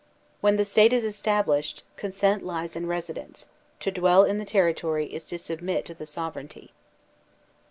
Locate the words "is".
0.93-1.03, 5.13-5.23